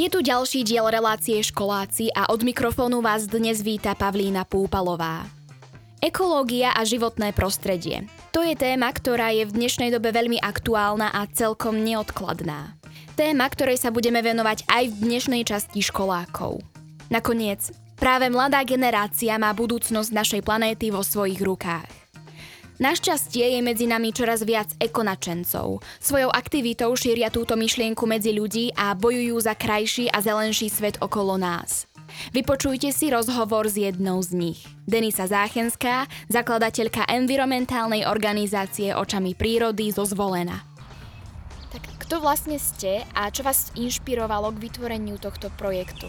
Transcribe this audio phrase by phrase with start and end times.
[0.00, 5.28] Je tu ďalší diel relácie školáci a od mikrofónu vás dnes víta Pavlína Púpalová.
[6.00, 8.08] Ekológia a životné prostredie.
[8.32, 12.80] To je téma, ktorá je v dnešnej dobe veľmi aktuálna a celkom neodkladná.
[13.12, 16.64] Téma, ktorej sa budeme venovať aj v dnešnej časti školákov.
[17.12, 17.68] Nakoniec,
[18.00, 21.99] práve mladá generácia má budúcnosť našej planéty vo svojich rukách.
[22.80, 25.84] Našťastie je medzi nami čoraz viac ekonačencov.
[26.00, 31.36] Svojou aktivitou šíria túto myšlienku medzi ľudí a bojujú za krajší a zelenší svet okolo
[31.36, 31.84] nás.
[32.32, 34.64] Vypočujte si rozhovor s jednou z nich.
[34.88, 40.64] Denisa Záchenská, zakladateľka environmentálnej organizácie Očami prírody zo Zvolena.
[41.76, 46.08] Tak kto vlastne ste a čo vás inšpirovalo k vytvoreniu tohto projektu?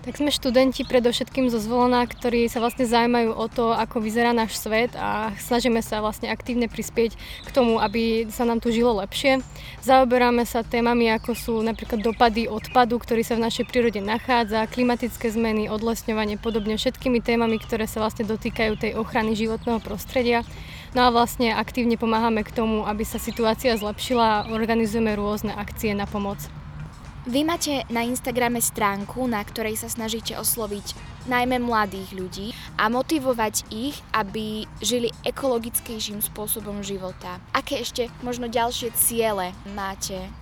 [0.00, 4.56] Tak sme študenti predovšetkým zo zvolená, ktorí sa vlastne zaujímajú o to, ako vyzerá náš
[4.56, 9.44] svet a snažíme sa vlastne aktívne prispieť k tomu, aby sa nám tu žilo lepšie.
[9.84, 15.28] Zaoberáme sa témami, ako sú napríklad dopady odpadu, ktorý sa v našej prírode nachádza, klimatické
[15.28, 20.48] zmeny, odlesňovanie, podobne všetkými témami, ktoré sa vlastne dotýkajú tej ochrany životného prostredia.
[20.96, 25.92] No a vlastne aktívne pomáhame k tomu, aby sa situácia zlepšila a organizujeme rôzne akcie
[25.92, 26.40] na pomoc.
[27.28, 30.96] Vy máte na Instagrame stránku, na ktorej sa snažíte osloviť
[31.28, 32.46] najmä mladých ľudí
[32.80, 37.36] a motivovať ich, aby žili ekologickejším spôsobom života.
[37.52, 40.32] Aké ešte možno ďalšie ciele máte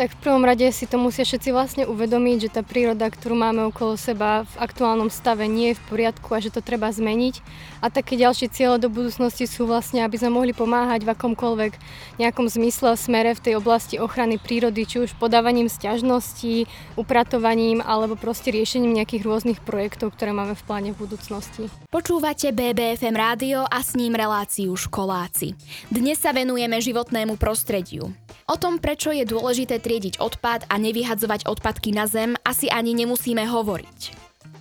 [0.00, 3.68] tak v prvom rade si to musia všetci vlastne uvedomiť, že tá príroda, ktorú máme
[3.68, 7.44] okolo seba v aktuálnom stave nie je v poriadku a že to treba zmeniť.
[7.84, 11.72] A také ďalšie cieľe do budúcnosti sú vlastne, aby sme mohli pomáhať v akomkoľvek
[12.16, 16.64] nejakom zmysle smere v tej oblasti ochrany prírody, či už podávaním sťažností,
[16.96, 21.68] upratovaním alebo proste riešením nejakých rôznych projektov, ktoré máme v pláne v budúcnosti.
[21.92, 25.52] Počúvate BBFM rádio a s ním reláciu Školáci.
[25.92, 28.08] Dnes sa venujeme životnému prostrediu.
[28.50, 33.46] O tom, prečo je dôležité triediť odpad a nevyhadzovať odpadky na zem, asi ani nemusíme
[33.46, 33.98] hovoriť.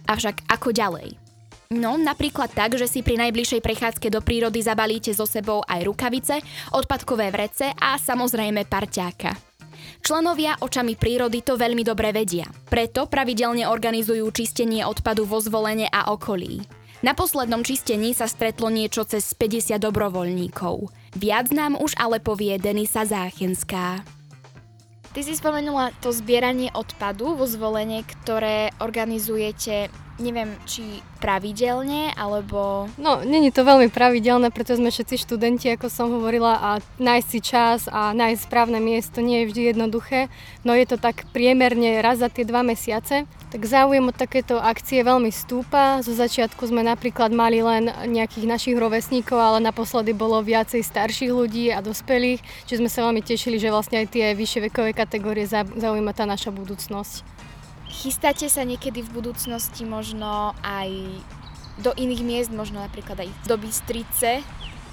[0.05, 1.17] Avšak ako ďalej?
[1.73, 6.41] No, napríklad tak, že si pri najbližšej prechádzke do prírody zabalíte so sebou aj rukavice,
[6.69, 9.33] odpadkové vrece a samozrejme parťáka.
[10.05, 12.45] Členovia očami prírody to veľmi dobre vedia.
[12.69, 16.78] Preto pravidelne organizujú čistenie odpadu vo zvolenie a okolí.
[16.99, 20.91] Na poslednom čistení sa stretlo niečo cez 50 dobrovoľníkov.
[21.15, 24.03] Viac nám už ale povie Denisa Záchenská.
[25.15, 29.87] Ty si spomenula to zbieranie odpadu vo zvolenie, ktoré organizujete
[30.19, 32.87] neviem, či pravidelne, alebo...
[32.95, 36.69] No, není to veľmi pravidelné, pretože sme všetci študenti, ako som hovorila, a
[36.99, 40.31] nájsť si čas a nájsť správne miesto nie je vždy jednoduché,
[40.63, 43.27] no je to tak priemerne raz za tie dva mesiace.
[43.49, 46.05] Tak záujem o takéto akcie veľmi stúpa.
[46.05, 51.73] Zo začiatku sme napríklad mali len nejakých našich rovesníkov, ale naposledy bolo viacej starších ľudí
[51.73, 56.13] a dospelých, čiže sme sa veľmi tešili, že vlastne aj tie vyššie vekové kategórie zaujíma
[56.13, 57.38] tá naša budúcnosť.
[57.89, 60.89] Chystáte sa niekedy v budúcnosti možno aj
[61.81, 64.45] do iných miest, možno napríklad aj do Bystrice?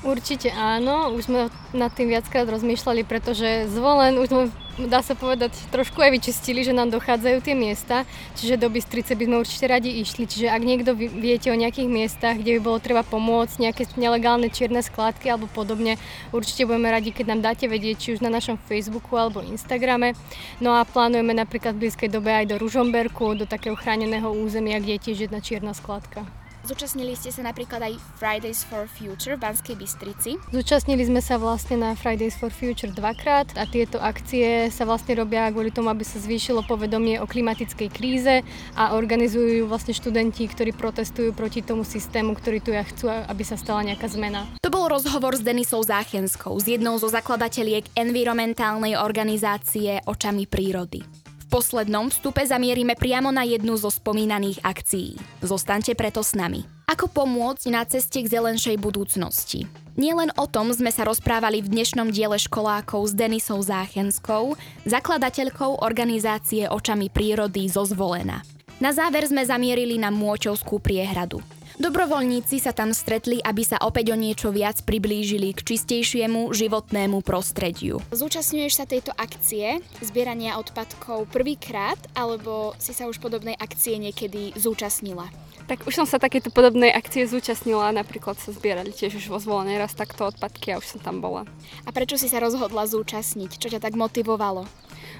[0.06, 1.40] Určite áno, už sme
[1.74, 4.42] nad tým viackrát rozmýšľali, pretože zvolen už sme
[4.86, 8.04] dá sa povedať, trošku aj vyčistili, že nám dochádzajú tie miesta,
[8.36, 10.28] čiže do Bystrice by sme určite radi išli.
[10.28, 14.84] Čiže ak niekto viete o nejakých miestach, kde by bolo treba pomôcť, nejaké nelegálne čierne
[14.84, 15.96] skladky alebo podobne,
[16.30, 20.12] určite budeme radi, keď nám dáte vedieť, či už na našom Facebooku alebo Instagrame.
[20.60, 25.00] No a plánujeme napríklad v blízkej dobe aj do Ružomberku, do takého chráneného územia, kde
[25.00, 26.45] je tiež jedna čierna skladka.
[26.66, 30.34] Zúčastnili ste sa napríklad aj Fridays for Future v Banskej Bystrici.
[30.50, 35.46] Zúčastnili sme sa vlastne na Fridays for Future dvakrát a tieto akcie sa vlastne robia
[35.54, 38.42] kvôli tomu, aby sa zvýšilo povedomie o klimatickej kríze
[38.74, 43.54] a organizujú vlastne študenti, ktorí protestujú proti tomu systému, ktorý tu ja chcú, aby sa
[43.54, 44.50] stala nejaká zmena.
[44.58, 51.25] To bol rozhovor s Denisou Záchenskou, s jednou zo zakladateľiek environmentálnej organizácie Očami prírody.
[51.46, 55.14] V poslednom vstupe zamierime priamo na jednu zo spomínaných akcií.
[55.46, 56.66] Zostaňte preto s nami.
[56.90, 59.70] Ako pomôcť na ceste k zelenšej budúcnosti?
[59.94, 64.58] Nielen o tom sme sa rozprávali v dnešnom diele školákov s Denisou Záchenskou,
[64.90, 68.42] zakladateľkou organizácie Očami prírody zo Zvolena.
[68.82, 71.38] Na záver sme zamierili na Môčovskú priehradu.
[71.76, 78.00] Dobrovoľníci sa tam stretli, aby sa opäť o niečo viac priblížili k čistejšiemu životnému prostrediu.
[78.16, 85.28] Zúčastňuješ sa tejto akcie zbierania odpadkov prvýkrát, alebo si sa už podobnej akcie niekedy zúčastnila?
[85.68, 89.76] Tak už som sa takéto podobnej akcie zúčastnila, napríklad sa zbierali tiež už vo zvolenej
[89.76, 91.44] raz takto odpadky a už som tam bola.
[91.84, 93.60] A prečo si sa rozhodla zúčastniť?
[93.60, 94.64] Čo ťa tak motivovalo?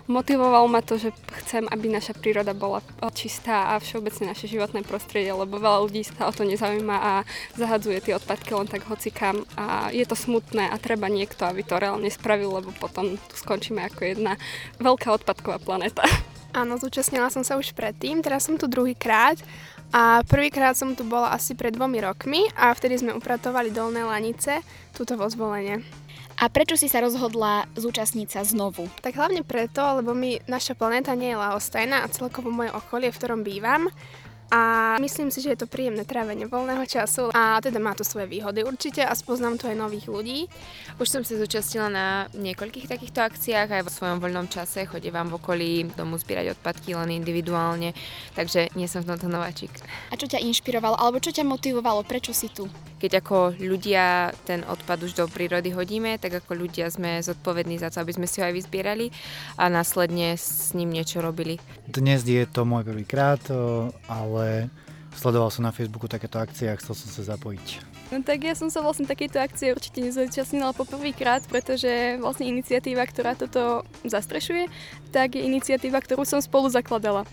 [0.07, 1.11] Motivovalo ma to, že
[1.43, 2.79] chcem, aby naša príroda bola
[3.11, 7.13] čistá a všeobecne naše životné prostredie, lebo veľa ľudí sa o to nezaujíma a
[7.59, 11.83] zahadzuje tie odpadky len tak hocikam a je to smutné a treba niekto, aby to
[11.83, 14.39] reálne spravil, lebo potom tu skončíme ako jedna
[14.79, 16.07] veľká odpadková planéta.
[16.57, 19.37] Áno, zúčastnila som sa už predtým, teraz som tu druhýkrát
[19.93, 24.65] a prvýkrát som tu bola asi pred dvomi rokmi a vtedy sme upratovali dolné lanice,
[24.97, 25.85] tuto vo zvolenie.
[26.41, 28.89] A prečo si sa rozhodla zúčastniť sa znovu?
[29.05, 33.19] Tak hlavne preto, lebo mi naša planéta nie je lahostajná a celkovo moje okolie, v
[33.21, 33.93] ktorom bývam,
[34.51, 38.31] a myslím si, že je to príjemné trávenie voľného času a teda má to svoje
[38.31, 40.47] výhody určite a spoznám tu aj nových ľudí.
[41.03, 45.37] Už som sa zúčastnila na niekoľkých takýchto akciách aj vo svojom voľnom čase, chodím v
[45.39, 47.91] okolí domu zbierať odpadky len individuálne,
[48.39, 49.75] takže nie som v tomto nováčik.
[50.11, 52.71] A čo ťa inšpirovalo alebo čo ťa motivovalo, prečo si tu?
[52.97, 57.93] Keď ako ľudia ten odpad už do prírody hodíme, tak ako ľudia sme zodpovední za
[57.93, 59.13] to, aby sme si ho aj vyzbierali
[59.61, 61.61] a následne s ním niečo robili.
[61.87, 63.41] Dnes je to môj prvýkrát,
[64.09, 64.69] ale ale
[65.17, 67.97] sledoval som na Facebooku takéto akcie a chcel som sa zapojiť.
[68.13, 73.03] No tak ja som sa vlastne takéto akcie určite nezúčastnila po prvýkrát, pretože vlastne iniciatíva,
[73.09, 74.69] ktorá toto zastrešuje,
[75.11, 77.25] tak je iniciatíva, ktorú som spolu zakladala.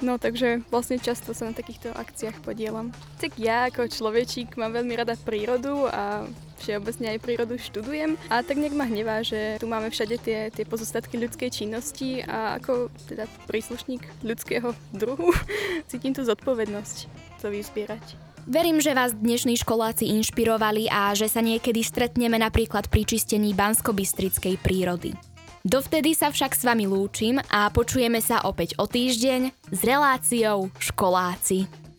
[0.00, 2.88] No takže vlastne často sa na takýchto akciách podielam.
[3.20, 6.24] Tak ja ako človečík mám veľmi rada prírodu a
[6.60, 10.64] všeobecne aj prírodu študujem a tak nejak ma hnevá, že tu máme všade tie, tie
[10.64, 15.32] pozostatky ľudskej činnosti a ako teda príslušník ľudského druhu
[15.90, 16.96] cítim tú zodpovednosť
[17.44, 18.30] to vyzbierať.
[18.48, 24.56] Verím, že vás dnešní školáci inšpirovali a že sa niekedy stretneme napríklad pri čistení bansko-bystrickej
[24.64, 25.12] prírody.
[25.60, 31.89] Dovtedy sa však s vami lúčim a počujeme sa opäť o týždeň s reláciou Školáci.